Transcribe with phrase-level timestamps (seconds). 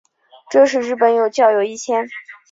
[0.49, 2.09] 这时日本有教友一千。